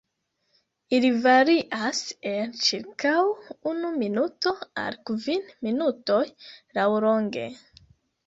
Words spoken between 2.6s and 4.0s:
ĉirkaŭ unu